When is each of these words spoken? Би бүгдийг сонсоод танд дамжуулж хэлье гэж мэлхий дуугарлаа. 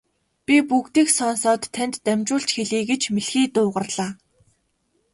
Би 0.45 0.55
бүгдийг 0.69 1.07
сонсоод 1.17 1.61
танд 1.75 1.95
дамжуулж 2.05 2.49
хэлье 2.57 2.81
гэж 2.89 3.01
мэлхий 3.13 3.45
дуугарлаа. 3.53 4.11